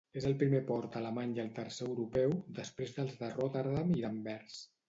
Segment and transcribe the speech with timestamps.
[0.19, 4.61] És el primer port alemany i el tercer europeu, després dels de Rotterdam i d'Anvers.